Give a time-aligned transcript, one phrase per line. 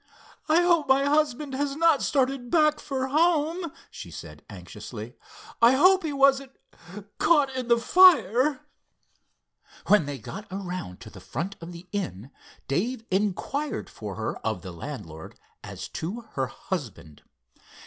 [0.49, 6.11] "I hope my husband has not started back for home," she said, anxiously—"I hope he
[6.11, 6.53] wasn't
[7.19, 8.65] caught in the fire."
[9.85, 12.31] When they got around to the front of the inn,
[12.67, 17.21] Dave inquired for her of the landlord as to her husband.